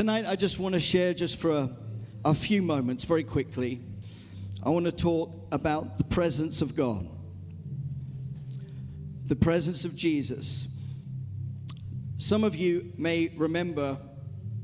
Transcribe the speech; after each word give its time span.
Tonight, 0.00 0.24
I 0.26 0.34
just 0.34 0.58
want 0.58 0.72
to 0.72 0.80
share, 0.80 1.12
just 1.12 1.36
for 1.36 1.50
a, 1.50 1.70
a 2.24 2.32
few 2.32 2.62
moments, 2.62 3.04
very 3.04 3.22
quickly, 3.22 3.82
I 4.64 4.70
want 4.70 4.86
to 4.86 4.92
talk 4.92 5.46
about 5.52 5.98
the 5.98 6.04
presence 6.04 6.62
of 6.62 6.74
God, 6.74 7.06
the 9.26 9.36
presence 9.36 9.84
of 9.84 9.94
Jesus. 9.94 10.82
Some 12.16 12.44
of 12.44 12.56
you 12.56 12.94
may 12.96 13.30
remember 13.36 13.98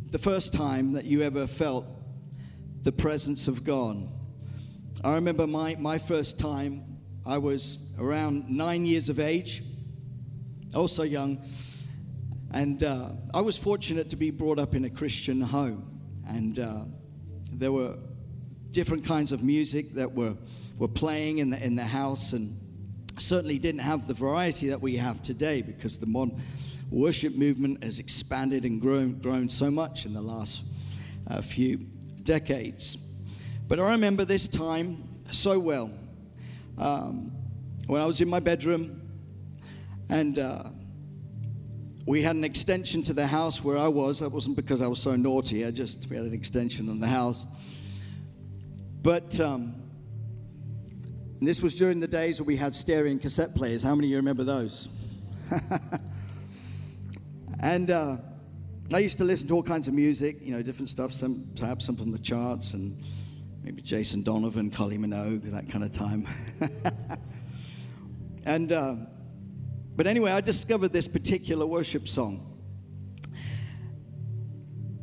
the 0.06 0.16
first 0.16 0.54
time 0.54 0.94
that 0.94 1.04
you 1.04 1.20
ever 1.20 1.46
felt 1.46 1.84
the 2.80 2.92
presence 2.92 3.46
of 3.46 3.62
God. 3.62 4.08
I 5.04 5.16
remember 5.16 5.46
my, 5.46 5.76
my 5.78 5.98
first 5.98 6.40
time, 6.40 6.82
I 7.26 7.36
was 7.36 7.92
around 7.98 8.48
nine 8.48 8.86
years 8.86 9.10
of 9.10 9.20
age, 9.20 9.62
also 10.74 11.02
young. 11.02 11.44
And 12.56 12.82
uh, 12.84 13.10
I 13.34 13.42
was 13.42 13.58
fortunate 13.58 14.08
to 14.08 14.16
be 14.16 14.30
brought 14.30 14.58
up 14.58 14.74
in 14.74 14.86
a 14.86 14.88
Christian 14.88 15.42
home. 15.42 16.00
And 16.26 16.58
uh, 16.58 16.84
there 17.52 17.70
were 17.70 17.98
different 18.70 19.04
kinds 19.04 19.30
of 19.30 19.42
music 19.42 19.90
that 19.92 20.10
were, 20.10 20.38
were 20.78 20.88
playing 20.88 21.36
in 21.36 21.50
the, 21.50 21.62
in 21.62 21.76
the 21.76 21.84
house, 21.84 22.32
and 22.32 22.58
certainly 23.18 23.58
didn't 23.58 23.82
have 23.82 24.08
the 24.08 24.14
variety 24.14 24.68
that 24.68 24.80
we 24.80 24.96
have 24.96 25.20
today 25.20 25.60
because 25.60 25.98
the 25.98 26.06
modern 26.06 26.40
worship 26.90 27.34
movement 27.34 27.84
has 27.84 27.98
expanded 27.98 28.64
and 28.64 28.80
grown, 28.80 29.18
grown 29.18 29.50
so 29.50 29.70
much 29.70 30.06
in 30.06 30.14
the 30.14 30.22
last 30.22 30.64
uh, 31.26 31.42
few 31.42 31.76
decades. 32.22 32.96
But 33.68 33.80
I 33.80 33.90
remember 33.90 34.24
this 34.24 34.48
time 34.48 35.06
so 35.30 35.58
well. 35.58 35.90
Um, 36.78 37.32
when 37.86 38.00
I 38.00 38.06
was 38.06 38.22
in 38.22 38.30
my 38.30 38.40
bedroom, 38.40 39.02
and 40.08 40.38
uh, 40.38 40.70
we 42.06 42.22
had 42.22 42.36
an 42.36 42.44
extension 42.44 43.02
to 43.02 43.12
the 43.12 43.26
house 43.26 43.64
where 43.64 43.76
I 43.76 43.88
was. 43.88 44.20
That 44.20 44.30
wasn't 44.30 44.54
because 44.54 44.80
I 44.80 44.86
was 44.86 45.00
so 45.00 45.16
naughty. 45.16 45.66
I 45.66 45.72
just 45.72 46.08
we 46.08 46.16
had 46.16 46.24
an 46.24 46.32
extension 46.32 46.88
on 46.88 47.00
the 47.00 47.08
house. 47.08 47.44
But 49.02 49.38
um, 49.40 49.74
this 51.40 51.60
was 51.60 51.74
during 51.74 51.98
the 51.98 52.06
days 52.06 52.40
where 52.40 52.46
we 52.46 52.56
had 52.56 52.74
stereo 52.74 53.10
and 53.10 53.20
cassette 53.20 53.54
players. 53.56 53.82
How 53.82 53.94
many 53.96 54.06
of 54.06 54.10
you 54.12 54.16
remember 54.18 54.44
those? 54.44 54.88
and 57.60 57.90
uh, 57.90 58.18
I 58.92 58.98
used 59.00 59.18
to 59.18 59.24
listen 59.24 59.48
to 59.48 59.54
all 59.54 59.62
kinds 59.64 59.88
of 59.88 59.94
music, 59.94 60.36
you 60.40 60.52
know, 60.52 60.62
different 60.62 60.90
stuff. 60.90 61.12
Some 61.12 61.50
perhaps 61.58 61.86
some 61.86 61.96
from 61.96 62.12
the 62.12 62.18
charts 62.18 62.74
and 62.74 62.96
maybe 63.64 63.82
Jason 63.82 64.22
Donovan, 64.22 64.70
Kylie 64.70 64.98
Minogue, 64.98 65.50
that 65.50 65.68
kind 65.68 65.82
of 65.82 65.90
time. 65.90 66.26
and 68.46 68.70
uh, 68.70 68.94
but 69.96 70.06
anyway, 70.06 70.30
I 70.30 70.42
discovered 70.42 70.92
this 70.92 71.08
particular 71.08 71.64
worship 71.64 72.06
song. 72.06 72.52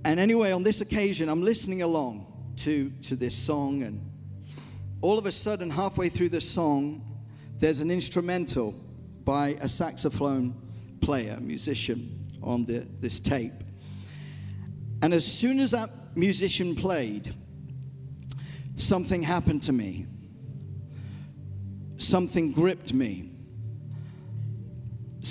And 0.05 0.19
anyway, 0.19 0.51
on 0.51 0.61
this 0.61 0.81
occasion, 0.81 1.29
I'm 1.29 1.41
listening 1.41 1.81
along 1.81 2.53
to, 2.57 2.91
to 3.01 3.15
this 3.15 3.35
song, 3.35 3.81
and 3.81 4.11
all 5.01 5.17
of 5.17 5.25
a 5.25 5.31
sudden, 5.31 5.71
halfway 5.71 6.09
through 6.09 6.29
the 6.29 6.41
song, 6.41 7.01
there's 7.57 7.79
an 7.79 7.89
instrumental 7.89 8.75
by 9.25 9.57
a 9.61 9.67
saxophone 9.67 10.53
player, 11.01 11.37
musician, 11.41 12.23
on 12.43 12.65
the, 12.65 12.85
this 12.99 13.19
tape. 13.19 13.53
And 15.01 15.13
as 15.13 15.25
soon 15.25 15.59
as 15.59 15.71
that 15.71 15.89
musician 16.15 16.75
played, 16.75 17.33
something 18.75 19.23
happened 19.23 19.63
to 19.63 19.71
me. 19.71 20.05
Something 21.97 22.51
gripped 22.51 22.93
me 22.93 23.32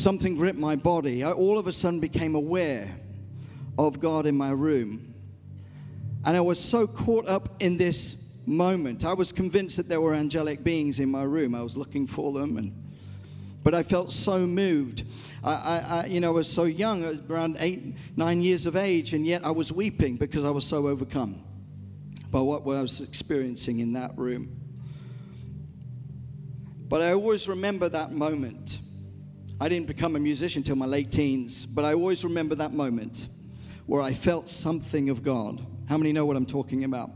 something 0.03 0.35
gripped 0.35 0.59
my 0.59 0.77
body. 0.77 1.23
I 1.23 1.33
all 1.33 1.59
of 1.59 1.67
a 1.67 1.73
sudden 1.73 2.01
became 2.01 2.35
aware 2.35 2.97
of 3.79 4.01
God 4.01 4.27
in 4.27 4.37
my 4.37 4.51
room. 4.51 5.15
And 6.25 6.37
I 6.37 6.41
was 6.41 6.59
so 6.61 6.87
caught 6.87 7.29
up 7.29 7.63
in 7.63 7.79
this 7.79 8.39
moment. 8.47 9.05
I 9.05 9.13
was 9.13 9.33
convinced 9.33 9.77
that 9.77 9.89
there 9.89 10.01
were 10.01 10.15
angelic 10.15 10.63
beings 10.63 10.99
in 10.99 11.11
my 11.11 11.23
room. 11.23 11.55
I 11.55 11.63
was 11.63 11.77
looking 11.77 12.07
for 12.07 12.33
them, 12.33 12.57
and, 12.57 12.73
but 13.63 13.75
I 13.75 13.83
felt 13.83 14.13
so 14.13 14.47
moved. 14.47 15.05
I, 15.43 15.53
I, 15.53 15.79
I, 16.03 16.07
you 16.07 16.21
know, 16.21 16.29
I 16.29 16.35
was 16.35 16.53
so 16.53 16.65
young, 16.65 17.21
around 17.29 17.57
eight, 17.59 17.95
nine 18.17 18.43
years 18.43 18.67
of 18.67 18.77
age, 18.77 19.15
and 19.15 19.27
yet 19.27 19.45
I 19.45 19.51
was 19.51 19.73
weeping 19.73 20.17
because 20.17 20.45
I 20.45 20.51
was 20.51 20.65
so 20.65 20.87
overcome 20.89 21.43
by 22.31 22.41
what 22.41 22.63
I 22.63 22.83
was 22.83 23.01
experiencing 23.01 23.81
in 23.81 23.93
that 23.95 24.17
room. 24.17 24.61
But 26.89 27.03
I 27.03 27.13
always 27.13 27.49
remember 27.49 27.89
that 27.89 28.13
moment 28.13 28.79
I 29.63 29.69
didn't 29.69 29.87
become 29.87 30.17
a 30.17 30.19
musician 30.19 30.63
until 30.63 30.75
my 30.75 30.87
late 30.87 31.13
teens, 31.13 31.67
but 31.67 31.85
I 31.85 31.95
always 31.95 32.25
remember 32.25 32.57
that 32.57 32.73
moment 32.73 33.27
where 33.87 34.03
I 34.03 34.13
felt 34.13 34.49
something 34.49 35.09
of 35.09 35.23
God. 35.23 35.65
How 35.89 35.97
many 35.97 36.11
know 36.13 36.27
what 36.27 36.37
I'm 36.37 36.47
talking 36.47 36.83
about? 36.83 37.13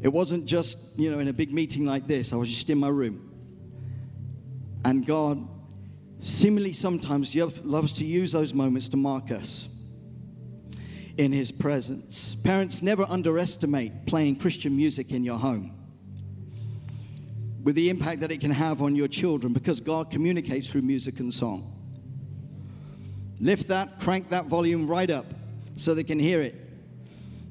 It 0.00 0.12
wasn't 0.12 0.46
just, 0.46 0.96
you 0.96 1.10
know, 1.10 1.18
in 1.18 1.26
a 1.26 1.32
big 1.32 1.52
meeting 1.52 1.86
like 1.86 2.06
this, 2.06 2.32
I 2.32 2.36
was 2.36 2.48
just 2.48 2.70
in 2.70 2.78
my 2.78 2.86
room. 2.86 3.32
And 4.84 5.04
God, 5.04 5.44
seemingly 6.20 6.72
sometimes, 6.72 7.34
loves 7.34 7.94
to 7.94 8.04
use 8.04 8.30
those 8.30 8.54
moments 8.54 8.86
to 8.90 8.96
mark 8.96 9.32
us 9.32 9.76
in 11.18 11.32
His 11.32 11.50
presence. 11.50 12.36
Parents, 12.36 12.80
never 12.80 13.04
underestimate 13.08 14.06
playing 14.06 14.36
Christian 14.36 14.76
music 14.76 15.10
in 15.10 15.24
your 15.24 15.38
home 15.38 15.79
with 17.62 17.74
the 17.74 17.90
impact 17.90 18.20
that 18.20 18.30
it 18.30 18.40
can 18.40 18.50
have 18.50 18.80
on 18.80 18.96
your 18.96 19.08
children 19.08 19.52
because 19.52 19.80
God 19.80 20.10
communicates 20.10 20.68
through 20.68 20.82
music 20.82 21.20
and 21.20 21.32
song. 21.32 21.76
Lift 23.38 23.68
that, 23.68 24.00
crank 24.00 24.30
that 24.30 24.46
volume 24.46 24.86
right 24.86 25.10
up 25.10 25.26
so 25.76 25.94
they 25.94 26.04
can 26.04 26.18
hear 26.18 26.40
it. 26.40 26.54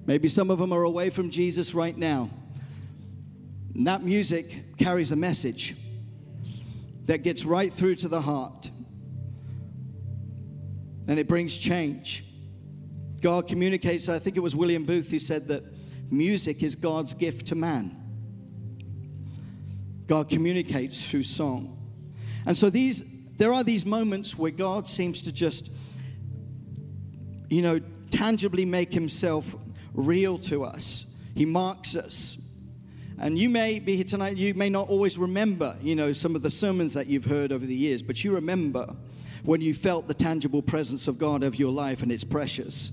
Maybe 0.06 0.28
some 0.28 0.50
of 0.50 0.60
them 0.60 0.74
are 0.74 0.84
away 0.84 1.10
from 1.10 1.30
Jesus 1.30 1.74
right 1.74 1.96
now. 1.96 2.30
And 3.76 3.86
that 3.88 4.04
music 4.04 4.78
carries 4.78 5.12
a 5.12 5.16
message 5.16 5.76
that 7.06 7.20
gets 7.20 7.46
right 7.46 7.72
through 7.72 7.96
to 7.96 8.08
the 8.08 8.22
heart. 8.22 8.70
And 11.08 11.20
it 11.20 11.28
brings 11.28 11.58
change. 11.58 12.24
God 13.22 13.48
communicates, 13.48 14.10
I 14.10 14.20
think 14.20 14.38
it 14.38 14.42
was 14.42 14.56
William 14.56 14.86
Booth 14.86 15.12
who 15.12 15.20
said 15.20 15.48
that 15.48 15.64
music 16.12 16.64
is 16.64 16.76
God's 16.76 17.14
gift 17.14 17.48
to 17.48 17.56
man. 17.56 17.96
God 20.10 20.28
communicates 20.28 21.08
through 21.08 21.24
song. 21.24 21.78
And 22.46 22.58
so 22.58 22.70
these 22.70 23.30
there 23.38 23.54
are 23.54 23.64
these 23.64 23.86
moments 23.86 24.38
where 24.38 24.52
God 24.52 24.88
seems 24.88 25.22
to 25.22 25.32
just 25.32 25.72
you 27.48 27.62
know 27.62 27.80
tangibly 28.10 28.66
make 28.66 28.92
himself 28.92 29.56
real 29.94 30.40
to 30.40 30.66
us. 30.66 31.06
He 31.36 31.46
marks 31.46 31.96
us. 31.96 32.38
And 33.20 33.38
you 33.38 33.50
may 33.50 33.80
be 33.80 33.98
here 33.98 34.06
tonight, 34.06 34.38
you 34.38 34.54
may 34.54 34.70
not 34.70 34.88
always 34.88 35.18
remember, 35.18 35.76
you 35.82 35.94
know, 35.94 36.14
some 36.14 36.36
of 36.36 36.42
the 36.42 36.50
sermons 36.50 36.94
that 36.94 37.08
you've 37.08 37.26
heard 37.26 37.52
over 37.52 37.66
the 37.66 37.76
years, 37.76 38.02
but 38.02 38.24
you 38.24 38.34
remember 38.34 38.96
when 39.44 39.60
you 39.60 39.74
felt 39.74 40.08
the 40.08 40.14
tangible 40.14 40.62
presence 40.62 41.08
of 41.08 41.20
God 41.20 41.44
of 41.44 41.60
your 41.60 41.72
life 41.72 42.02
and 42.02 42.12
it's 42.12 42.24
precious. 42.24 42.92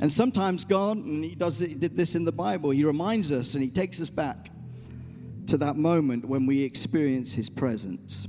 And 0.00 0.12
sometimes 0.12 0.64
God, 0.64 0.96
and 0.96 1.24
He 1.24 1.36
does 1.36 1.60
did 1.60 1.96
this 1.96 2.16
in 2.16 2.24
the 2.24 2.32
Bible, 2.32 2.70
He 2.70 2.84
reminds 2.84 3.30
us 3.30 3.54
and 3.54 3.62
He 3.62 3.70
takes 3.70 4.00
us 4.00 4.10
back 4.10 4.51
to 5.46 5.56
that 5.58 5.76
moment 5.76 6.24
when 6.24 6.46
we 6.46 6.62
experience 6.62 7.32
His 7.32 7.50
presence. 7.50 8.26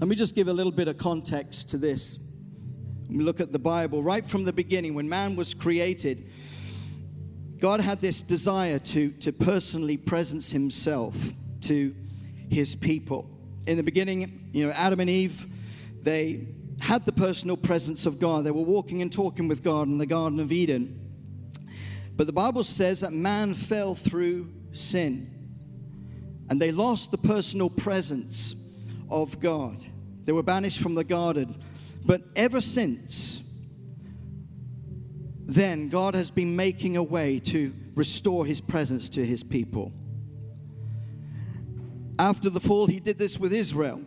Let 0.00 0.08
me 0.08 0.16
just 0.16 0.34
give 0.34 0.48
a 0.48 0.52
little 0.52 0.72
bit 0.72 0.88
of 0.88 0.98
context 0.98 1.70
to 1.70 1.78
this. 1.78 2.18
We 3.08 3.22
look 3.22 3.40
at 3.40 3.52
the 3.52 3.58
Bible, 3.58 4.02
right 4.02 4.28
from 4.28 4.44
the 4.44 4.52
beginning, 4.52 4.94
when 4.94 5.08
man 5.08 5.36
was 5.36 5.54
created, 5.54 6.28
God 7.58 7.80
had 7.80 8.00
this 8.00 8.22
desire 8.22 8.80
to, 8.80 9.10
to 9.10 9.32
personally 9.32 9.96
presence 9.96 10.50
Himself 10.50 11.14
to 11.62 11.94
His 12.50 12.74
people. 12.74 13.30
In 13.66 13.76
the 13.76 13.84
beginning, 13.84 14.50
you 14.52 14.66
know, 14.66 14.72
Adam 14.72 14.98
and 14.98 15.08
Eve, 15.08 15.46
they 16.02 16.48
had 16.80 17.04
the 17.04 17.12
personal 17.12 17.56
presence 17.56 18.04
of 18.04 18.18
God. 18.18 18.44
They 18.44 18.50
were 18.50 18.62
walking 18.62 19.02
and 19.02 19.12
talking 19.12 19.46
with 19.46 19.62
God 19.62 19.86
in 19.86 19.98
the 19.98 20.06
Garden 20.06 20.40
of 20.40 20.50
Eden. 20.50 21.01
But 22.16 22.26
the 22.26 22.32
Bible 22.32 22.64
says 22.64 23.00
that 23.00 23.12
man 23.12 23.54
fell 23.54 23.94
through 23.94 24.52
sin 24.72 25.32
and 26.48 26.60
they 26.60 26.72
lost 26.72 27.10
the 27.10 27.18
personal 27.18 27.70
presence 27.70 28.54
of 29.08 29.40
God. 29.40 29.84
They 30.24 30.32
were 30.32 30.42
banished 30.42 30.80
from 30.80 30.94
the 30.94 31.04
garden. 31.04 31.56
But 32.04 32.22
ever 32.36 32.60
since 32.60 33.42
then, 35.46 35.88
God 35.88 36.14
has 36.14 36.30
been 36.30 36.56
making 36.56 36.96
a 36.96 37.02
way 37.02 37.38
to 37.40 37.74
restore 37.94 38.46
his 38.46 38.60
presence 38.60 39.08
to 39.10 39.24
his 39.24 39.42
people. 39.42 39.92
After 42.18 42.50
the 42.50 42.60
fall, 42.60 42.86
he 42.86 43.00
did 43.00 43.18
this 43.18 43.38
with 43.38 43.52
Israel 43.52 44.02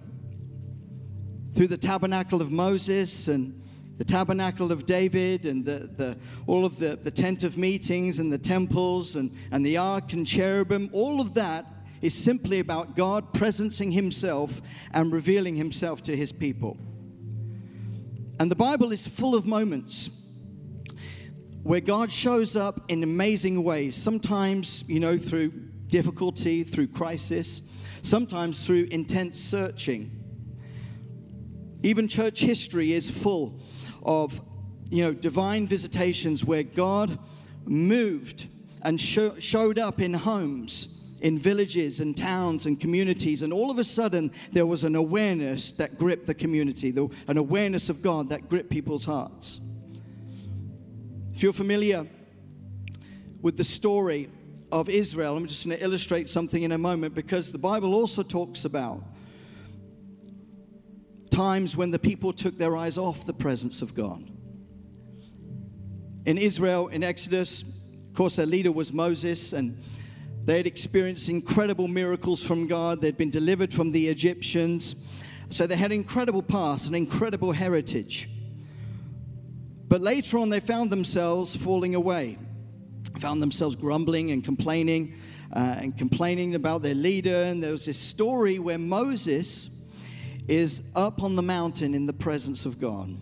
through 1.55 1.67
the 1.67 1.77
tabernacle 1.77 2.41
of 2.41 2.51
Moses 2.51 3.27
and 3.27 3.61
the 3.97 4.05
tabernacle 4.05 4.71
of 4.71 4.85
David 4.85 5.45
and 5.45 5.63
the, 5.63 5.89
the, 5.95 6.17
all 6.47 6.65
of 6.65 6.79
the, 6.79 6.97
the 6.97 7.11
tent 7.11 7.43
of 7.43 7.57
meetings 7.57 8.19
and 8.19 8.31
the 8.31 8.37
temples 8.37 9.15
and, 9.15 9.31
and 9.51 9.65
the 9.65 9.77
ark 9.77 10.11
and 10.13 10.27
cherubim, 10.27 10.89
all 10.91 11.21
of 11.21 11.33
that 11.35 11.65
is 12.01 12.13
simply 12.13 12.59
about 12.59 12.95
God 12.95 13.33
presencing 13.33 13.93
himself 13.93 14.61
and 14.91 15.13
revealing 15.13 15.55
himself 15.55 16.03
to 16.03 16.15
his 16.15 16.31
people. 16.31 16.77
And 18.37 18.51
the 18.51 18.55
Bible 18.55 18.91
is 18.91 19.07
full 19.07 19.33
of 19.33 19.45
moments 19.45 20.09
where 21.63 21.79
God 21.79 22.11
shows 22.11 22.55
up 22.55 22.91
in 22.91 23.01
amazing 23.01 23.63
ways. 23.63 23.95
Sometimes, 23.95 24.83
you 24.87 24.99
know, 24.99 25.17
through 25.17 25.51
difficulty, 25.87 26.63
through 26.63 26.87
crisis, 26.87 27.61
sometimes 28.01 28.65
through 28.65 28.87
intense 28.91 29.39
searching. 29.39 30.11
Even 31.81 32.07
church 32.07 32.41
history 32.41 32.93
is 32.93 33.09
full 33.09 33.61
of, 34.05 34.39
you 34.89 35.03
know, 35.03 35.13
divine 35.13 35.67
visitations 35.67 36.45
where 36.45 36.63
God 36.63 37.19
moved 37.65 38.47
and 38.81 39.01
show, 39.01 39.37
showed 39.39 39.79
up 39.79 39.99
in 39.99 40.13
homes, 40.13 40.87
in 41.19 41.39
villages 41.39 41.99
and 41.99 42.15
towns 42.15 42.67
and 42.67 42.79
communities, 42.79 43.41
and 43.41 43.51
all 43.51 43.71
of 43.71 43.79
a 43.79 43.83
sudden 43.83 44.31
there 44.51 44.65
was 44.65 44.83
an 44.83 44.95
awareness 44.95 45.71
that 45.73 45.97
gripped 45.97 46.27
the 46.27 46.35
community, 46.35 46.93
an 47.27 47.37
awareness 47.37 47.89
of 47.89 48.01
God 48.03 48.29
that 48.29 48.47
gripped 48.47 48.69
people's 48.69 49.05
hearts. 49.05 49.59
If 51.33 51.41
you're 51.41 51.51
familiar 51.51 52.05
with 53.41 53.57
the 53.57 53.63
story 53.63 54.29
of 54.71 54.87
Israel, 54.87 55.35
I'm 55.35 55.47
just 55.47 55.65
going 55.65 55.77
to 55.77 55.83
illustrate 55.83 56.29
something 56.29 56.61
in 56.61 56.71
a 56.71 56.77
moment 56.77 57.15
because 57.15 57.51
the 57.51 57.57
Bible 57.57 57.95
also 57.95 58.23
talks 58.23 58.65
about 58.65 59.03
times 61.35 61.75
when 61.75 61.91
the 61.91 61.99
people 61.99 62.31
took 62.31 62.57
their 62.57 62.77
eyes 62.77 62.97
off 62.97 63.25
the 63.25 63.33
presence 63.33 63.81
of 63.81 63.93
God. 63.93 64.31
In 66.25 66.37
Israel, 66.37 66.87
in 66.87 67.03
Exodus, 67.03 67.63
of 67.63 68.13
course, 68.13 68.37
their 68.37 68.45
leader 68.45 68.71
was 68.71 68.93
Moses, 68.93 69.51
and 69.51 69.77
they 70.45 70.55
had 70.55 70.65
experienced 70.65 71.27
incredible 71.27 71.89
miracles 71.89 72.41
from 72.41 72.67
God. 72.67 73.01
They'd 73.01 73.17
been 73.17 73.31
delivered 73.31 73.73
from 73.73 73.91
the 73.91 74.07
Egyptians. 74.07 74.95
So 75.49 75.67
they 75.67 75.75
had 75.75 75.91
an 75.91 75.97
incredible 75.97 76.41
past, 76.41 76.87
an 76.87 76.95
incredible 76.95 77.51
heritage. 77.51 78.29
But 79.89 79.99
later 79.99 80.37
on, 80.37 80.49
they 80.49 80.61
found 80.61 80.89
themselves 80.89 81.53
falling 81.53 81.95
away, 81.95 82.37
found 83.19 83.41
themselves 83.41 83.75
grumbling 83.75 84.31
and 84.31 84.41
complaining 84.41 85.15
uh, 85.53 85.75
and 85.79 85.97
complaining 85.97 86.55
about 86.55 86.81
their 86.81 86.95
leader. 86.95 87.43
And 87.43 87.61
there 87.61 87.73
was 87.73 87.85
this 87.85 87.99
story 87.99 88.57
where 88.57 88.79
Moses 88.79 89.69
is 90.47 90.83
up 90.95 91.23
on 91.23 91.35
the 91.35 91.41
mountain 91.41 91.93
in 91.93 92.05
the 92.05 92.13
presence 92.13 92.65
of 92.65 92.79
God. 92.79 93.17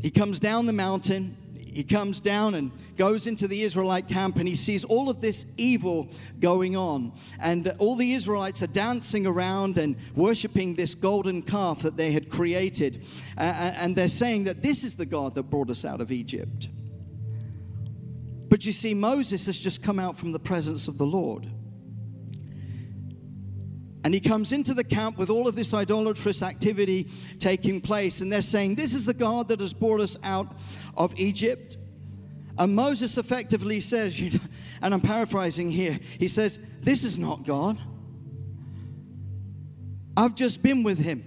He 0.00 0.10
comes 0.10 0.40
down 0.40 0.66
the 0.66 0.72
mountain, 0.72 1.36
he 1.54 1.84
comes 1.84 2.20
down 2.20 2.54
and 2.54 2.72
goes 2.96 3.26
into 3.26 3.46
the 3.46 3.62
Israelite 3.62 4.08
camp 4.08 4.36
and 4.36 4.48
he 4.48 4.56
sees 4.56 4.84
all 4.84 5.08
of 5.08 5.20
this 5.20 5.46
evil 5.56 6.10
going 6.38 6.76
on. 6.76 7.12
And 7.38 7.72
all 7.78 7.96
the 7.96 8.12
Israelites 8.12 8.60
are 8.62 8.66
dancing 8.66 9.26
around 9.26 9.78
and 9.78 9.96
worshiping 10.14 10.74
this 10.74 10.94
golden 10.94 11.42
calf 11.42 11.82
that 11.82 11.96
they 11.96 12.12
had 12.12 12.28
created. 12.28 13.04
And 13.36 13.94
they're 13.94 14.08
saying 14.08 14.44
that 14.44 14.62
this 14.62 14.84
is 14.84 14.96
the 14.96 15.06
God 15.06 15.34
that 15.34 15.44
brought 15.44 15.70
us 15.70 15.84
out 15.84 16.00
of 16.00 16.10
Egypt. 16.10 16.68
But 18.48 18.66
you 18.66 18.72
see, 18.72 18.94
Moses 18.94 19.46
has 19.46 19.56
just 19.56 19.82
come 19.82 19.98
out 19.98 20.18
from 20.18 20.32
the 20.32 20.40
presence 20.40 20.88
of 20.88 20.98
the 20.98 21.06
Lord. 21.06 21.46
And 24.02 24.14
he 24.14 24.20
comes 24.20 24.52
into 24.52 24.72
the 24.72 24.84
camp 24.84 25.18
with 25.18 25.28
all 25.28 25.46
of 25.46 25.54
this 25.54 25.74
idolatrous 25.74 26.42
activity 26.42 27.08
taking 27.38 27.80
place. 27.80 28.20
And 28.20 28.32
they're 28.32 28.40
saying, 28.40 28.76
This 28.76 28.94
is 28.94 29.06
the 29.06 29.14
God 29.14 29.48
that 29.48 29.60
has 29.60 29.72
brought 29.72 30.00
us 30.00 30.16
out 30.22 30.52
of 30.96 31.18
Egypt. 31.18 31.76
And 32.58 32.74
Moses 32.74 33.16
effectively 33.18 33.80
says, 33.80 34.20
you 34.20 34.30
know, 34.32 34.40
and 34.82 34.94
I'm 34.94 35.00
paraphrasing 35.00 35.70
here, 35.70 35.98
he 36.18 36.28
says, 36.28 36.58
This 36.82 37.04
is 37.04 37.18
not 37.18 37.46
God. 37.46 37.78
I've 40.16 40.34
just 40.34 40.62
been 40.62 40.82
with 40.82 40.98
him, 40.98 41.24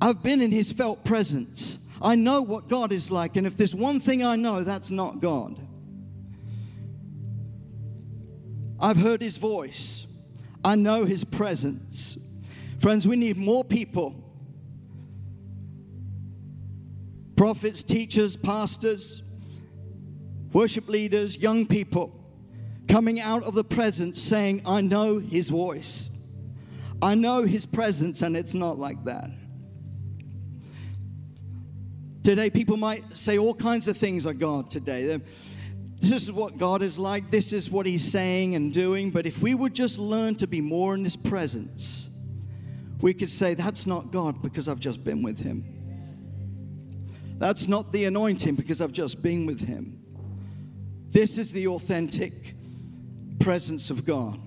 I've 0.00 0.22
been 0.22 0.40
in 0.40 0.52
his 0.52 0.72
felt 0.72 1.04
presence. 1.04 1.78
I 2.02 2.14
know 2.14 2.40
what 2.40 2.68
God 2.68 2.92
is 2.92 3.10
like. 3.10 3.36
And 3.36 3.46
if 3.46 3.58
there's 3.58 3.74
one 3.74 4.00
thing 4.00 4.24
I 4.24 4.34
know, 4.34 4.64
that's 4.64 4.90
not 4.90 5.20
God. 5.20 5.60
I've 8.80 8.96
heard 8.96 9.20
his 9.20 9.36
voice. 9.36 10.06
I 10.64 10.74
know 10.74 11.04
his 11.04 11.24
presence. 11.24 12.18
Friends, 12.78 13.06
we 13.06 13.16
need 13.16 13.36
more 13.36 13.64
people 13.64 14.14
prophets, 17.36 17.82
teachers, 17.82 18.36
pastors, 18.36 19.22
worship 20.52 20.90
leaders, 20.90 21.38
young 21.38 21.64
people 21.64 22.14
coming 22.86 23.18
out 23.18 23.42
of 23.44 23.54
the 23.54 23.64
presence 23.64 24.20
saying, 24.20 24.60
I 24.66 24.82
know 24.82 25.18
his 25.18 25.48
voice. 25.48 26.10
I 27.00 27.14
know 27.14 27.44
his 27.44 27.64
presence, 27.64 28.20
and 28.20 28.36
it's 28.36 28.52
not 28.52 28.78
like 28.78 29.04
that. 29.04 29.30
Today, 32.22 32.50
people 32.50 32.76
might 32.76 33.16
say 33.16 33.38
all 33.38 33.54
kinds 33.54 33.88
of 33.88 33.96
things 33.96 34.26
of 34.26 34.38
God 34.38 34.70
today. 34.70 35.18
This 36.00 36.22
is 36.22 36.32
what 36.32 36.56
God 36.56 36.82
is 36.82 36.98
like. 36.98 37.30
This 37.30 37.52
is 37.52 37.70
what 37.70 37.86
He's 37.86 38.10
saying 38.10 38.54
and 38.54 38.72
doing. 38.72 39.10
But 39.10 39.26
if 39.26 39.40
we 39.40 39.54
would 39.54 39.74
just 39.74 39.98
learn 39.98 40.34
to 40.36 40.46
be 40.46 40.60
more 40.60 40.94
in 40.94 41.04
His 41.04 41.16
presence, 41.16 42.08
we 43.00 43.12
could 43.14 43.30
say, 43.30 43.54
That's 43.54 43.86
not 43.86 44.10
God 44.10 44.42
because 44.42 44.66
I've 44.68 44.80
just 44.80 45.04
been 45.04 45.22
with 45.22 45.40
Him. 45.40 45.64
That's 47.38 47.68
not 47.68 47.92
the 47.92 48.04
anointing 48.04 48.54
because 48.54 48.80
I've 48.80 48.92
just 48.92 49.22
been 49.22 49.46
with 49.46 49.60
Him. 49.60 49.98
This 51.10 51.38
is 51.38 51.52
the 51.52 51.66
authentic 51.66 52.54
presence 53.38 53.90
of 53.90 54.04
God. 54.04 54.40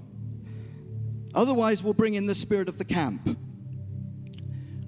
Otherwise, 1.36 1.84
we'll 1.84 1.94
bring 1.94 2.14
in 2.14 2.26
the 2.26 2.36
spirit 2.36 2.70
of 2.70 2.78
the 2.78 2.86
camp. 2.86 3.38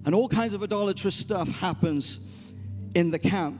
And 0.05 0.13
all 0.13 0.29
kinds 0.29 0.53
of 0.53 0.61
idolatrous 0.61 1.15
stuff 1.15 1.47
happens 1.49 2.19
in 2.93 3.09
the 3.09 3.19
camp. 3.19 3.59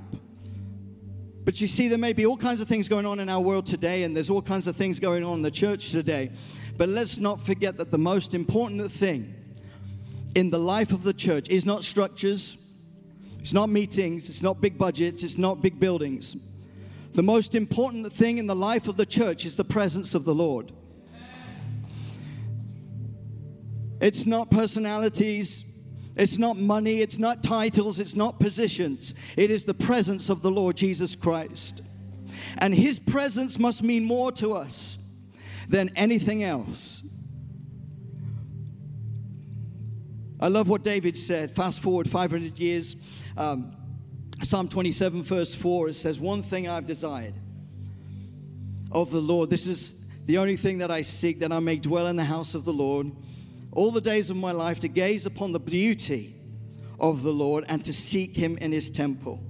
But 1.46 1.62
you 1.62 1.68
see, 1.68 1.88
there 1.88 2.00
may 2.00 2.12
be 2.12 2.26
all 2.26 2.38
kinds 2.38 2.60
of 2.60 2.68
things 2.68 2.88
going 2.88 3.06
on 3.06 3.20
in 3.20 3.30
our 3.30 3.40
world 3.40 3.68
today, 3.68 4.02
and 4.04 4.16
there's 4.16 4.32
all 4.32 4.42
kinds 4.42 4.66
of 4.66 4.76
things 4.76 5.00
going 5.00 5.24
on 5.24 5.36
in 5.36 5.42
the 5.44 5.52
church 5.52 5.92
today. 5.92 6.32
But 6.76 6.90
let's 6.90 7.18
not 7.18 7.40
forget 7.40 7.78
that 7.78 7.92
the 7.92 8.00
most 8.00 8.34
important 8.34 8.92
thing 8.92 9.36
in 10.34 10.50
the 10.50 10.58
life 10.60 10.92
of 10.92 11.04
the 11.04 11.14
church 11.14 11.48
is 11.50 11.64
not 11.64 11.84
structures, 11.84 12.58
it's 13.40 13.54
not 13.54 13.70
meetings, 13.70 14.28
it's 14.28 14.42
not 14.42 14.60
big 14.60 14.76
budgets, 14.76 15.22
it's 15.22 15.38
not 15.38 15.62
big 15.62 15.80
buildings. 15.80 16.36
The 17.14 17.24
most 17.24 17.54
important 17.54 18.12
thing 18.12 18.40
in 18.40 18.48
the 18.48 18.56
life 18.56 18.88
of 18.88 18.98
the 18.98 19.06
church 19.06 19.46
is 19.46 19.56
the 19.56 19.64
presence 19.64 20.16
of 20.16 20.26
the 20.26 20.34
Lord. 20.34 20.72
It's 24.02 24.26
not 24.26 24.50
personalities, 24.50 25.64
it's 26.16 26.38
not 26.38 26.58
money, 26.58 27.02
it's 27.02 27.18
not 27.18 27.44
titles, 27.44 28.00
it's 28.00 28.16
not 28.16 28.40
positions. 28.40 29.14
It 29.36 29.52
is 29.52 29.66
the 29.66 29.74
presence 29.74 30.30
of 30.30 30.42
the 30.42 30.52
Lord 30.52 30.78
Jesus 30.78 31.16
Christ. 31.16 31.82
And 32.58 32.74
his 32.74 33.00
presence 33.00 33.60
must 33.60 33.84
mean 33.84 34.06
more 34.06 34.32
to 34.34 34.54
us 34.54 34.98
than 35.68 35.90
anything 35.96 36.44
else. 36.44 37.06
I 40.40 40.48
love 40.48 40.68
what 40.68 40.84
David 40.84 41.18
said. 41.18 41.52
Fast 41.52 41.82
forward 41.82 42.10
500 42.10 42.60
years. 42.60 42.96
Um, 43.38 43.76
Psalm 44.44 44.68
27, 44.68 45.24
verse 45.24 45.56
4, 45.56 45.90
it 45.90 45.94
says, 45.96 46.20
One 46.20 46.44
thing 46.44 46.68
I've 46.68 46.86
desired 46.86 47.34
of 48.92 49.12
the 49.12 49.22
Lord. 49.22 49.50
This 49.50 49.68
is 49.68 49.94
the 50.26 50.38
only 50.38 50.58
thing 50.58 50.80
that 50.80 50.92
I 50.92 51.02
seek, 51.02 51.40
that 51.40 51.52
I 51.52 51.60
may 51.60 51.78
dwell 51.78 52.08
in 52.08 52.16
the 52.16 52.26
house 52.26 52.54
of 52.54 52.66
the 52.66 52.74
Lord 52.74 53.12
all 53.76 53.92
the 53.92 54.02
days 54.02 54.30
of 54.30 54.38
my 54.38 54.52
life 54.52 54.80
to 54.80 54.88
gaze 54.88 55.26
upon 55.26 55.52
the 55.52 55.60
beauty 55.60 56.36
of 57.00 57.24
the 57.24 57.32
Lord 57.32 57.66
and 57.68 57.84
to 57.86 57.94
seek 57.94 58.36
him 58.36 58.58
in 58.58 58.72
his 58.72 58.90
temple. 58.90 59.44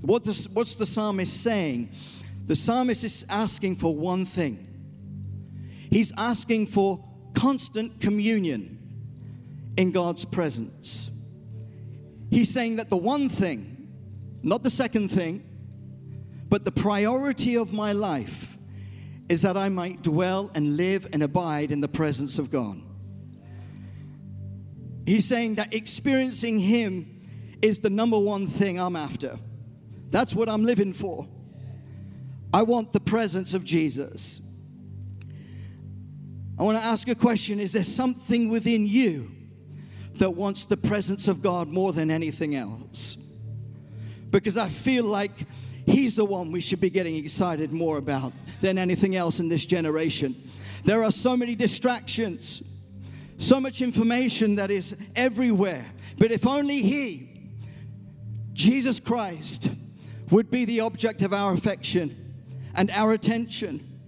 What 0.00 0.24
this, 0.24 0.48
what's 0.48 0.74
the 0.74 0.84
psalmist 0.84 1.42
saying? 1.42 1.90
The 2.46 2.56
psalmist 2.56 3.04
is 3.04 3.24
asking 3.30 3.76
for 3.76 3.94
one 3.94 4.26
thing. 4.26 4.66
He's 5.90 6.12
asking 6.18 6.66
for 6.66 7.02
constant 7.32 8.00
communion 8.00 8.78
in 9.76 9.92
God's 9.92 10.24
presence. 10.24 11.10
He's 12.30 12.50
saying 12.50 12.76
that 12.76 12.90
the 12.90 12.96
one 12.96 13.28
thing, 13.28 13.88
not 14.42 14.62
the 14.62 14.70
second 14.70 15.10
thing, 15.10 15.44
but 16.48 16.64
the 16.64 16.72
priority 16.72 17.56
of 17.56 17.72
my 17.72 17.92
life 17.92 18.53
is 19.28 19.42
that 19.42 19.56
I 19.56 19.68
might 19.68 20.02
dwell 20.02 20.50
and 20.54 20.76
live 20.76 21.06
and 21.12 21.22
abide 21.22 21.70
in 21.70 21.80
the 21.80 21.88
presence 21.88 22.38
of 22.38 22.50
God. 22.50 22.80
He's 25.06 25.24
saying 25.24 25.56
that 25.56 25.72
experiencing 25.72 26.58
Him 26.58 27.58
is 27.62 27.80
the 27.80 27.90
number 27.90 28.18
one 28.18 28.46
thing 28.46 28.80
I'm 28.80 28.96
after. 28.96 29.38
That's 30.10 30.34
what 30.34 30.48
I'm 30.48 30.64
living 30.64 30.92
for. 30.92 31.26
I 32.52 32.62
want 32.62 32.92
the 32.92 33.00
presence 33.00 33.52
of 33.52 33.64
Jesus. 33.64 34.40
I 36.58 36.62
want 36.62 36.78
to 36.78 36.84
ask 36.84 37.08
a 37.08 37.14
question 37.14 37.58
Is 37.58 37.72
there 37.72 37.84
something 37.84 38.48
within 38.48 38.86
you 38.86 39.30
that 40.18 40.30
wants 40.30 40.64
the 40.66 40.76
presence 40.76 41.26
of 41.26 41.42
God 41.42 41.68
more 41.68 41.92
than 41.92 42.10
anything 42.10 42.54
else? 42.54 43.16
Because 44.30 44.56
I 44.56 44.68
feel 44.68 45.04
like 45.04 45.46
He's 45.86 46.14
the 46.16 46.24
one 46.24 46.50
we 46.50 46.60
should 46.60 46.80
be 46.80 46.90
getting 46.90 47.16
excited 47.16 47.72
more 47.72 47.98
about 47.98 48.32
than 48.60 48.78
anything 48.78 49.14
else 49.16 49.38
in 49.38 49.48
this 49.48 49.66
generation. 49.66 50.50
There 50.84 51.04
are 51.04 51.12
so 51.12 51.36
many 51.36 51.54
distractions, 51.54 52.62
so 53.36 53.60
much 53.60 53.82
information 53.82 54.54
that 54.56 54.70
is 54.70 54.96
everywhere. 55.14 55.86
But 56.18 56.30
if 56.30 56.46
only 56.46 56.82
He, 56.82 57.52
Jesus 58.54 58.98
Christ, 58.98 59.68
would 60.30 60.50
be 60.50 60.64
the 60.64 60.80
object 60.80 61.20
of 61.22 61.32
our 61.32 61.52
affection 61.52 62.34
and 62.74 62.90
our 62.90 63.12
attention, 63.12 64.00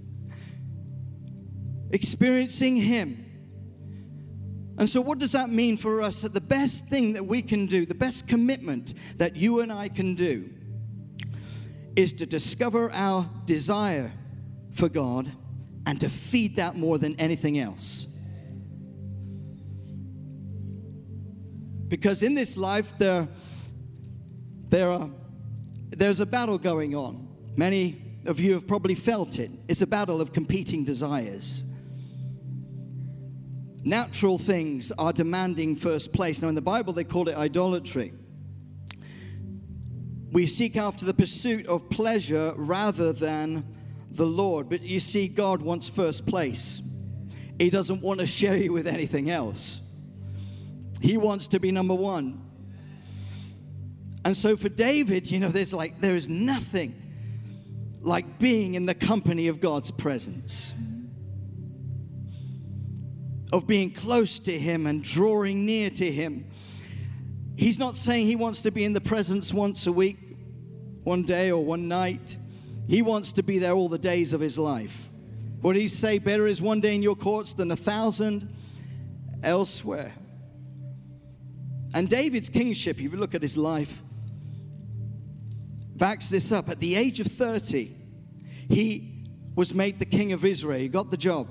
experiencing 1.91 2.77
Him. 2.77 3.23
And 4.79 4.89
so, 4.89 5.01
what 5.01 5.19
does 5.19 5.33
that 5.33 5.51
mean 5.51 5.77
for 5.77 6.03
us? 6.03 6.23
That 6.23 6.35
the 6.35 6.41
best 6.41 6.87
thing 6.87 7.15
that 7.15 7.27
we 7.27 7.43
can 7.43 7.67
do, 7.67 7.87
the 7.87 7.95
best 7.95 8.29
commitment 8.29 8.95
that 9.17 9.37
you 9.37 9.61
and 9.61 9.73
I 9.73 9.89
can 9.89 10.15
do, 10.15 10.51
is 11.97 12.13
to 12.13 12.27
discover 12.27 12.93
our 12.93 13.29
desire 13.47 14.13
for 14.75 14.89
God 14.89 15.33
and 15.87 15.99
to 16.01 16.11
feed 16.11 16.57
that 16.57 16.77
more 16.77 16.99
than 16.99 17.19
anything 17.19 17.59
else. 17.59 18.07
Because 21.89 22.23
in 22.23 22.35
this 22.35 22.57
life, 22.57 22.93
there, 22.99 23.29
there 24.69 24.91
are, 24.91 25.09
there's 25.91 26.21
a 26.21 26.27
battle 26.27 26.59
going 26.59 26.95
on. 26.95 27.29
Many 27.57 28.03
of 28.27 28.41
you 28.41 28.55
have 28.55 28.67
probably 28.67 28.97
felt 28.97 29.39
it. 29.39 29.51
It's 29.69 29.83
a 29.83 29.87
battle 29.87 30.21
of 30.21 30.33
competing 30.33 30.85
desires. 30.85 31.63
Natural 33.85 34.37
things 34.37 34.91
are 34.99 35.13
demanding 35.13 35.77
first 35.77 36.13
place. 36.13 36.43
Now, 36.43 36.49
in 36.49 36.57
the 36.57 36.61
Bible, 36.61 36.93
they 36.93 37.05
call 37.05 37.29
it 37.29 37.37
idolatry. 37.37 38.13
We 40.33 40.47
seek 40.47 40.77
after 40.77 41.05
the 41.05 41.15
pursuit 41.15 41.67
of 41.67 41.89
pleasure 41.89 42.53
rather 42.57 43.13
than 43.13 43.65
the 44.11 44.27
Lord. 44.27 44.69
But 44.69 44.83
you 44.83 45.01
see, 45.01 45.29
God 45.29 45.63
wants 45.63 45.89
first 45.89 46.27
place. 46.27 46.83
He 47.59 47.71
doesn't 47.71 48.03
want 48.03 48.21
to 48.21 48.27
share 48.27 48.57
you 48.57 48.73
with 48.73 48.87
anything 48.87 49.31
else. 49.31 49.81
He 51.01 51.17
wants 51.17 51.49
to 51.49 51.61
be 51.61 51.71
number 51.71 51.95
one. 51.95 52.43
And 54.25 54.37
so 54.37 54.57
for 54.57 54.69
David, 54.69 55.31
you 55.31 55.39
know, 55.39 55.49
there's 55.49 55.73
like, 55.73 56.01
there 56.01 56.17
is 56.17 56.29
nothing 56.29 56.95
like 58.01 58.39
being 58.39 58.75
in 58.75 58.87
the 58.87 58.95
company 58.95 59.49
of 59.49 59.61
God's 59.61 59.91
presence, 59.91 60.75
of 63.53 63.67
being 63.67 63.93
close 63.93 64.39
to 64.41 64.59
Him 64.59 64.87
and 64.87 65.03
drawing 65.03 65.65
near 65.65 65.91
to 65.91 66.11
Him. 66.11 66.47
He's 67.57 67.79
not 67.79 67.97
saying 67.97 68.27
He 68.27 68.37
wants 68.37 68.63
to 68.63 68.71
be 68.71 68.85
in 68.85 68.93
the 68.93 69.01
presence 69.01 69.53
once 69.53 69.87
a 69.87 69.93
week, 69.93 70.19
one 71.05 71.23
day, 71.23 71.51
or 71.51 71.65
one 71.65 71.89
night. 71.89 72.37
He 72.87 73.03
wants 73.03 73.33
to 73.33 73.43
be 73.43 73.59
there 73.59 73.73
all 73.73 73.89
the 73.89 73.99
days 73.99 74.33
of 74.33 74.41
His 74.41 74.59
life. 74.59 75.09
What 75.61 75.75
He 75.75 75.89
say? 75.89 76.19
Better 76.19 76.47
is 76.47 76.61
one 76.61 76.81
day 76.81 76.95
in 76.95 77.03
your 77.03 77.17
courts 77.17 77.53
than 77.53 77.71
a 77.71 77.77
thousand 77.77 78.55
elsewhere. 79.43 80.13
And 81.95 82.09
David's 82.09 82.49
kingship, 82.49 82.97
if 82.97 83.03
you 83.03 83.17
look 83.17 83.35
at 83.35 83.43
his 83.43 83.57
life, 83.57 84.03
backs 85.95 86.29
this 86.29 86.53
up. 86.53 86.69
At 86.69 86.79
the 86.79 86.95
age 86.95 87.21
of 87.21 87.27
30, 87.29 87.97
he 88.69 89.25
was 89.55 89.73
made 89.73 89.99
the 89.99 90.05
king 90.05 90.33
of 90.33 90.45
Israel. 90.45 90.79
He 90.79 90.89
got 90.89 91.11
the 91.11 91.17
job, 91.17 91.49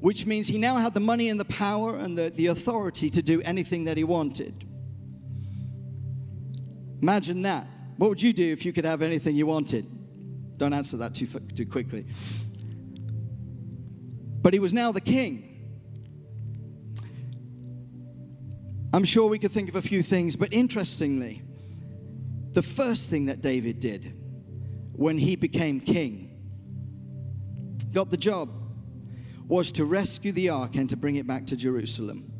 which 0.00 0.26
means 0.26 0.46
he 0.46 0.58
now 0.58 0.76
had 0.76 0.94
the 0.94 1.00
money 1.00 1.28
and 1.28 1.40
the 1.40 1.44
power 1.44 1.96
and 1.96 2.16
the, 2.16 2.30
the 2.30 2.46
authority 2.46 3.10
to 3.10 3.22
do 3.22 3.40
anything 3.42 3.84
that 3.84 3.96
he 3.96 4.04
wanted. 4.04 4.64
Imagine 7.02 7.42
that. 7.42 7.66
What 7.96 8.10
would 8.10 8.22
you 8.22 8.32
do 8.32 8.52
if 8.52 8.64
you 8.64 8.72
could 8.72 8.84
have 8.84 9.02
anything 9.02 9.36
you 9.36 9.46
wanted? 9.46 9.86
Don't 10.58 10.72
answer 10.72 10.96
that 10.98 11.14
too, 11.14 11.26
too 11.26 11.66
quickly. 11.66 12.06
But 14.42 14.52
he 14.52 14.58
was 14.58 14.72
now 14.72 14.92
the 14.92 15.00
king. 15.00 15.52
I'm 18.92 19.04
sure 19.04 19.28
we 19.28 19.38
could 19.38 19.52
think 19.52 19.68
of 19.68 19.76
a 19.76 19.82
few 19.82 20.02
things, 20.02 20.36
but 20.36 20.52
interestingly, 20.52 21.42
the 22.52 22.62
first 22.62 23.10
thing 23.10 23.26
that 23.26 23.42
David 23.42 23.80
did 23.80 24.14
when 24.92 25.18
he 25.18 25.36
became 25.36 25.80
king, 25.80 26.32
got 27.92 28.10
the 28.10 28.16
job, 28.16 28.48
was 29.46 29.70
to 29.72 29.84
rescue 29.84 30.32
the 30.32 30.48
ark 30.48 30.74
and 30.74 30.88
to 30.90 30.96
bring 30.96 31.16
it 31.16 31.26
back 31.26 31.46
to 31.46 31.56
Jerusalem. 31.56 32.32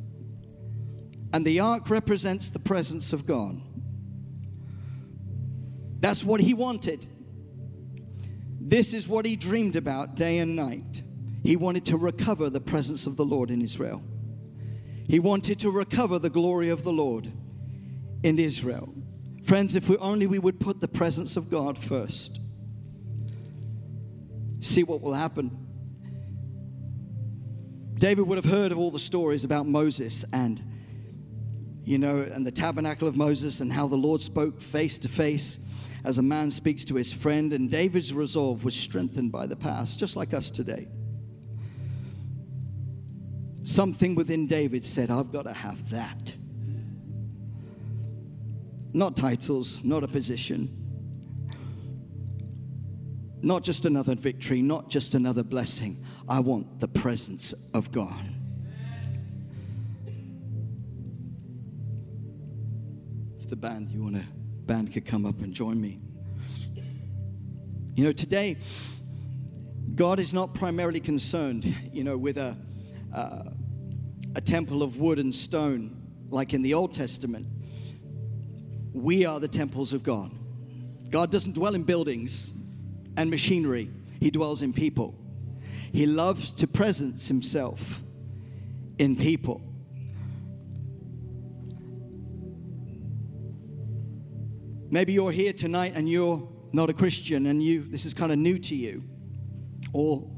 And 1.33 1.47
the 1.47 1.61
ark 1.61 1.91
represents 1.91 2.49
the 2.49 2.59
presence 2.59 3.13
of 3.13 3.27
God. 3.27 3.61
That's 6.01 6.25
what 6.25 6.41
he 6.41 6.55
wanted. 6.55 7.07
This 8.61 8.93
is 8.93 9.07
what 9.07 9.25
he 9.25 9.37
dreamed 9.37 9.77
about 9.77 10.15
day 10.15 10.39
and 10.39 10.57
night. 10.57 11.03
He 11.43 11.57
wanted 11.57 11.85
to 11.87 11.97
recover 11.97 12.51
the 12.51 12.61
presence 12.61 13.07
of 13.07 13.17
the 13.17 13.25
Lord 13.25 13.51
in 13.51 13.63
Israel. 13.63 14.03
He 15.09 15.21
wanted 15.21 15.61
to 15.61 15.71
recover 15.71 16.19
the 16.19 16.31
glory 16.31 16.69
of 16.69 16.83
the 16.83 16.93
Lord 16.93 17.33
in 18.25 18.39
Israel. 18.39 18.93
Friends, 19.45 19.77
if 19.77 19.89
we 19.89 19.97
only 19.99 20.27
we 20.27 20.41
would 20.41 20.59
put 20.59 20.81
the 20.81 20.89
presence 20.89 21.37
of 21.37 21.49
God 21.49 21.79
first, 21.79 22.41
see 24.61 24.83
what 24.83 25.01
will 25.01 25.15
happen. 25.15 25.66
David 27.99 28.27
would 28.27 28.37
have 28.37 28.51
heard 28.51 28.73
of 28.73 28.79
all 28.79 28.91
the 28.91 29.01
stories 29.01 29.43
about 29.45 29.67
Moses 29.67 30.25
and 30.33 30.63
you 31.87 31.99
know, 31.99 32.17
and 32.17 32.45
the 32.45 32.51
tabernacle 32.51 33.07
of 33.07 33.17
Moses 33.17 33.61
and 33.61 33.73
how 33.73 33.87
the 33.87 33.97
Lord 33.97 34.21
spoke 34.21 34.61
face 34.61 34.99
to 34.99 35.09
face 35.09 35.61
as 36.05 36.19
a 36.19 36.23
man 36.23 36.51
speaks 36.51 36.85
to 36.87 36.97
his 36.97 37.13
friend. 37.13 37.53
And 37.53 37.71
David's 37.71 38.13
resolve 38.13 38.65
was 38.65 38.75
strengthened 38.75 39.31
by 39.31 39.47
the 39.47 39.55
past, 39.55 39.97
just 39.97 40.17
like 40.17 40.35
us 40.35 40.51
today. 40.51 40.89
Something 43.63 44.17
within 44.17 44.49
David 44.49 44.85
said, 44.85 45.13
I've 45.13 45.31
got 45.31 45.43
to 45.45 45.53
have 45.53 45.91
that. 45.91 46.33
Not 48.93 49.17
titles, 49.17 49.81
not 49.85 50.03
a 50.03 50.09
position, 50.09 50.73
not 53.43 53.63
just 53.63 53.85
another 53.85 54.17
victory, 54.17 54.61
not 54.61 54.89
just 54.91 55.15
another 55.15 55.45
blessing. 55.45 56.05
I 56.29 56.41
want 56.41 56.81
the 56.81 56.89
presence 56.89 57.55
of 57.73 57.93
God. 57.93 58.25
If 63.39 63.49
the 63.49 63.57
band, 63.57 63.91
you 63.91 64.03
want 64.03 64.17
to, 64.17 64.25
band 64.67 64.93
could 64.93 65.05
come 65.07 65.25
up 65.25 65.41
and 65.41 65.55
join 65.55 65.81
me. 65.81 66.01
You 67.95 68.05
know, 68.05 68.13
today, 68.13 68.57
God 69.95 70.19
is 70.19 70.35
not 70.35 70.53
primarily 70.53 70.99
concerned, 70.99 71.65
you 71.93 72.03
know, 72.03 72.19
with 72.19 72.39
a, 72.39 72.57
uh, 73.15 73.45
a 74.35 74.41
temple 74.41 74.83
of 74.83 74.99
wood 74.99 75.21
and 75.21 75.33
stone 75.33 75.97
like 76.29 76.53
in 76.53 76.63
the 76.63 76.75
Old 76.75 76.93
Testament. 76.93 77.47
We 78.93 79.25
are 79.25 79.39
the 79.39 79.49
temples 79.49 79.93
of 79.93 80.03
God. 80.03 80.33
God 81.09 81.31
doesn't 81.31 81.53
dwell 81.53 81.77
in 81.77 81.85
buildings 81.85 82.51
and 83.17 83.31
machinery, 83.31 83.91
He 84.19 84.31
dwells 84.31 84.61
in 84.61 84.73
people. 84.73 85.15
He 85.97 86.05
loves 86.05 86.53
to 86.53 86.67
presence 86.67 87.29
Himself 87.29 88.03
in 88.99 89.17
people. 89.17 89.63
Maybe 94.91 95.15
you're 95.15 95.31
here 95.31 95.55
tonight 95.55 95.95
and 95.97 96.07
you're 96.07 96.47
not 96.71 96.91
a 96.91 96.93
Christian 96.93 97.47
and 97.47 97.63
you 97.63 97.83
this 97.83 98.05
is 98.05 98.13
kind 98.13 98.31
of 98.31 98.37
new 98.37 98.59
to 98.59 98.75
you. 98.75 99.05
Or 99.95 100.31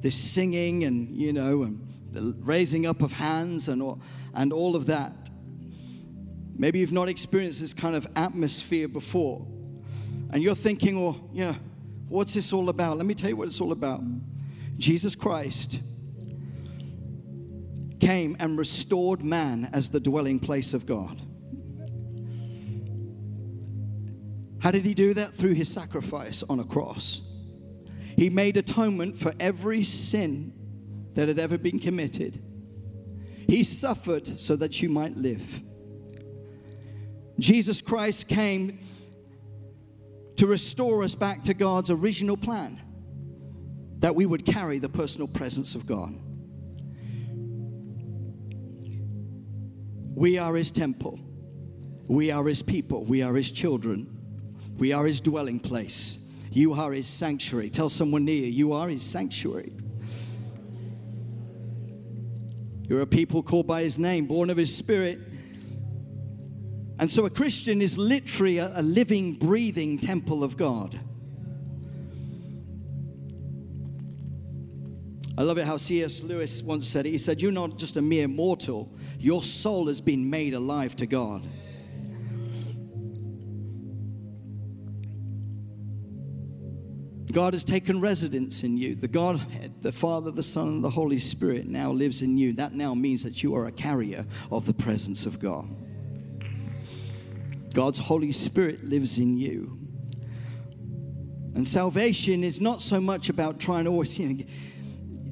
this 0.00 0.16
singing 0.16 0.84
and 0.84 1.16
you 1.16 1.32
know 1.32 1.62
and 1.62 1.80
the 2.12 2.36
raising 2.38 2.84
up 2.84 3.00
of 3.00 3.12
hands 3.12 3.68
and 3.68 3.80
all, 3.80 4.02
and 4.34 4.52
all 4.52 4.76
of 4.76 4.84
that. 4.84 5.30
Maybe 6.58 6.78
you've 6.78 6.92
not 6.92 7.08
experienced 7.08 7.62
this 7.62 7.72
kind 7.72 7.96
of 7.96 8.06
atmosphere 8.16 8.86
before. 8.86 9.46
And 10.30 10.42
you're 10.42 10.54
thinking, 10.54 11.02
well, 11.02 11.30
you 11.32 11.46
know, 11.46 11.56
what's 12.10 12.34
this 12.34 12.52
all 12.52 12.68
about? 12.68 12.98
Let 12.98 13.06
me 13.06 13.14
tell 13.14 13.30
you 13.30 13.36
what 13.36 13.48
it's 13.48 13.62
all 13.62 13.72
about. 13.72 14.02
Jesus 14.80 15.14
Christ 15.14 15.78
came 18.00 18.34
and 18.38 18.58
restored 18.58 19.22
man 19.22 19.68
as 19.74 19.90
the 19.90 20.00
dwelling 20.00 20.40
place 20.40 20.72
of 20.72 20.86
God. 20.86 21.20
How 24.60 24.70
did 24.70 24.86
he 24.86 24.94
do 24.94 25.12
that? 25.12 25.34
Through 25.34 25.52
his 25.52 25.68
sacrifice 25.68 26.42
on 26.48 26.60
a 26.60 26.64
cross. 26.64 27.20
He 28.16 28.30
made 28.30 28.56
atonement 28.56 29.18
for 29.18 29.34
every 29.38 29.84
sin 29.84 30.54
that 31.12 31.28
had 31.28 31.38
ever 31.38 31.58
been 31.58 31.78
committed. 31.78 32.42
He 33.48 33.62
suffered 33.62 34.40
so 34.40 34.56
that 34.56 34.80
you 34.80 34.88
might 34.88 35.14
live. 35.14 35.62
Jesus 37.38 37.82
Christ 37.82 38.28
came 38.28 38.78
to 40.36 40.46
restore 40.46 41.02
us 41.02 41.14
back 41.14 41.44
to 41.44 41.52
God's 41.52 41.90
original 41.90 42.38
plan 42.38 42.80
that 44.00 44.14
we 44.14 44.26
would 44.26 44.44
carry 44.44 44.78
the 44.78 44.88
personal 44.88 45.28
presence 45.28 45.74
of 45.74 45.86
God. 45.86 46.18
We 50.14 50.36
are 50.36 50.54
His 50.56 50.70
temple, 50.70 51.18
we 52.08 52.30
are 52.30 52.46
His 52.46 52.62
people, 52.62 53.04
we 53.04 53.22
are 53.22 53.34
His 53.34 53.50
children, 53.50 54.06
we 54.76 54.92
are 54.92 55.06
His 55.06 55.20
dwelling 55.20 55.60
place. 55.60 56.18
You 56.52 56.74
are 56.74 56.90
His 56.90 57.06
sanctuary. 57.06 57.70
Tell 57.70 57.88
someone 57.88 58.24
near 58.24 58.34
you, 58.34 58.50
you 58.50 58.72
are 58.72 58.88
His 58.88 59.04
sanctuary. 59.04 59.72
You're 62.88 63.02
a 63.02 63.06
people 63.06 63.44
called 63.44 63.68
by 63.68 63.84
his 63.84 64.00
name, 64.00 64.26
born 64.26 64.50
of 64.50 64.56
his 64.56 64.74
spirit, 64.74 65.20
And 66.98 67.10
so 67.10 67.24
a 67.24 67.30
Christian 67.30 67.80
is 67.80 67.96
literally 67.96 68.58
a, 68.58 68.72
a 68.74 68.82
living, 68.82 69.34
breathing 69.34 69.98
temple 69.98 70.42
of 70.44 70.56
God. 70.56 70.98
I 75.38 75.42
love 75.42 75.58
it 75.58 75.64
how 75.64 75.76
C.S. 75.76 76.20
Lewis 76.20 76.62
once 76.62 76.86
said 76.86 77.06
it. 77.06 77.10
He 77.10 77.18
said, 77.18 77.40
You're 77.40 77.52
not 77.52 77.78
just 77.78 77.96
a 77.96 78.02
mere 78.02 78.28
mortal, 78.28 78.92
your 79.18 79.42
soul 79.42 79.86
has 79.88 80.00
been 80.00 80.28
made 80.28 80.54
alive 80.54 80.96
to 80.96 81.06
God. 81.06 81.48
God 87.32 87.52
has 87.52 87.64
taken 87.64 88.00
residence 88.00 88.64
in 88.64 88.76
you. 88.76 88.96
The 88.96 89.08
Godhead, 89.08 89.82
the 89.82 89.92
Father, 89.92 90.30
the 90.30 90.42
Son, 90.42 90.68
and 90.68 90.84
the 90.84 90.90
Holy 90.90 91.20
Spirit 91.20 91.66
now 91.66 91.92
lives 91.92 92.22
in 92.22 92.36
you. 92.36 92.52
That 92.54 92.74
now 92.74 92.94
means 92.94 93.22
that 93.22 93.42
you 93.42 93.54
are 93.54 93.66
a 93.66 93.72
carrier 93.72 94.26
of 94.50 94.66
the 94.66 94.74
presence 94.74 95.26
of 95.26 95.38
God. 95.38 95.68
God's 97.72 98.00
Holy 98.00 98.32
Spirit 98.32 98.82
lives 98.84 99.16
in 99.16 99.36
you. 99.36 99.78
And 101.54 101.66
salvation 101.66 102.42
is 102.42 102.60
not 102.60 102.82
so 102.82 103.00
much 103.00 103.28
about 103.28 103.60
trying 103.60 103.84
to 103.84 103.90
always, 103.90 104.18
you 104.18 104.28
know, 104.28 104.44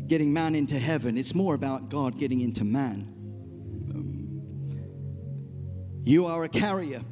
getting 0.08 0.32
man 0.32 0.54
into 0.54 0.78
heaven, 0.78 1.16
it's 1.18 1.34
more 1.34 1.54
about 1.54 1.90
God 1.90 2.18
getting 2.18 2.40
into 2.40 2.64
man. 2.64 3.14
You 6.02 6.24
are 6.26 6.42
a 6.44 6.48
carrier 6.48 7.02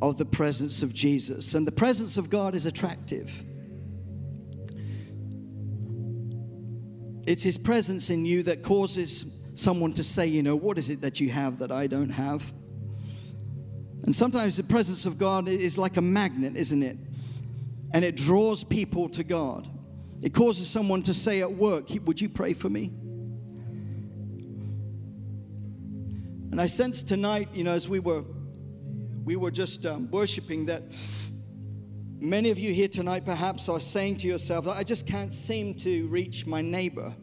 of 0.00 0.16
the 0.16 0.24
presence 0.24 0.82
of 0.82 0.94
Jesus, 0.94 1.54
and 1.54 1.66
the 1.66 1.72
presence 1.72 2.16
of 2.16 2.30
God 2.30 2.54
is 2.54 2.64
attractive. 2.64 3.44
It's 7.26 7.42
His 7.42 7.58
presence 7.58 8.08
in 8.08 8.24
you 8.24 8.44
that 8.44 8.62
causes 8.62 9.24
someone 9.56 9.92
to 9.94 10.04
say, 10.04 10.26
you 10.26 10.42
know, 10.42 10.56
what 10.56 10.78
is 10.78 10.90
it 10.90 11.00
that 11.02 11.20
you 11.20 11.30
have 11.30 11.58
that 11.58 11.70
I 11.70 11.86
don't 11.86 12.10
have? 12.10 12.52
And 14.04 14.16
sometimes 14.16 14.56
the 14.56 14.62
presence 14.62 15.04
of 15.04 15.18
God 15.18 15.48
is 15.48 15.76
like 15.76 15.96
a 15.96 16.02
magnet, 16.02 16.56
isn't 16.56 16.82
it? 16.82 16.96
And 17.92 18.04
it 18.04 18.16
draws 18.16 18.64
people 18.64 19.08
to 19.10 19.24
God. 19.24 19.68
It 20.22 20.34
causes 20.34 20.68
someone 20.68 21.02
to 21.02 21.14
say 21.14 21.40
at 21.40 21.52
work, 21.52 21.88
Would 22.04 22.20
you 22.20 22.28
pray 22.28 22.52
for 22.52 22.68
me? 22.68 22.92
And 26.50 26.60
I 26.60 26.66
sense 26.66 27.02
tonight, 27.02 27.48
you 27.54 27.64
know, 27.64 27.72
as 27.72 27.88
we 27.88 28.00
were 28.00 28.24
we 29.24 29.36
were 29.36 29.50
just 29.50 29.86
um, 29.86 30.10
worshiping 30.10 30.66
that 30.66 30.82
many 32.18 32.50
of 32.50 32.58
you 32.58 32.72
here 32.72 32.88
tonight 32.88 33.24
perhaps 33.24 33.68
are 33.68 33.80
saying 33.80 34.16
to 34.16 34.26
yourself, 34.26 34.66
I 34.66 34.82
just 34.82 35.06
can't 35.06 35.32
seem 35.32 35.74
to 35.76 36.08
reach 36.08 36.46
my 36.46 36.60
neighbor. 36.60 37.14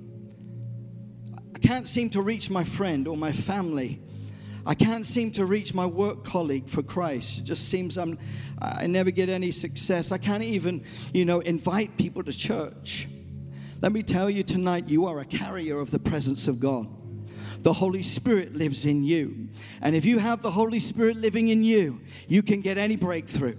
I 1.56 1.60
can't 1.60 1.88
seem 1.88 2.10
to 2.12 2.22
reach 2.22 2.50
my 2.50 2.64
friend 2.64 3.08
or 3.08 3.18
my 3.18 3.32
family. 3.32 4.02
I 4.68 4.76
can't 4.76 5.08
seem 5.08 5.32
to 5.32 5.46
reach 5.46 5.74
my 5.74 5.86
work 5.86 6.26
colleague 6.26 6.68
for 6.68 6.84
Christ. 6.84 7.40
It 7.40 7.44
just 7.46 7.70
seems 7.70 7.98
I'm, 7.98 8.20
I 8.62 8.86
never 8.86 9.12
get 9.12 9.30
any 9.30 9.50
success. 9.50 10.12
I 10.12 10.18
can't 10.18 10.44
even, 10.44 10.84
you 11.14 11.24
know, 11.24 11.40
invite 11.40 11.96
people 11.98 12.22
to 12.26 12.34
church. 12.34 13.08
Let 13.82 13.94
me 13.94 14.04
tell 14.04 14.30
you 14.30 14.44
tonight, 14.44 14.90
you 14.90 15.06
are 15.06 15.20
a 15.20 15.26
carrier 15.26 15.80
of 15.80 15.92
the 15.92 16.00
presence 16.00 16.50
of 16.50 16.60
God. 16.60 16.86
The 17.64 17.72
Holy 17.74 18.04
Spirit 18.04 18.56
lives 18.56 18.84
in 18.84 19.06
you. 19.06 19.48
And 19.82 19.96
if 19.96 20.04
you 20.04 20.20
have 20.20 20.42
the 20.42 20.52
Holy 20.52 20.82
Spirit 20.82 21.16
living 21.16 21.48
in 21.48 21.64
you, 21.64 22.02
you 22.28 22.44
can 22.44 22.60
get 22.60 22.78
any 22.78 22.98
breakthrough. 22.98 23.56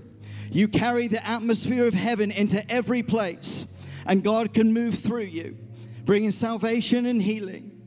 You 0.51 0.69
carry 0.69 1.09
the 1.09 1.27
atmosphere 1.27 1.87
of 1.87 1.95
heaven 1.95 2.31
into 2.31 2.71
every 2.71 3.03
place, 3.03 3.65
and 4.05 4.23
God 4.23 4.53
can 4.53 4.75
move 4.75 4.99
through 4.99 5.25
you, 5.25 5.57
bringing 6.05 6.33
salvation 6.33 7.07
and 7.07 7.23
healing 7.23 7.78